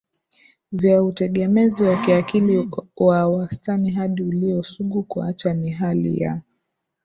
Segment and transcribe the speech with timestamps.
[0.71, 6.41] vya utegemezi wa kiakili wa wastani hadi ulio sugu kuacha ni hali ya